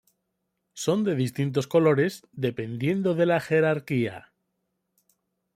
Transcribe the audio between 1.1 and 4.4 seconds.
distintos colores dependiendo de la jerarquía.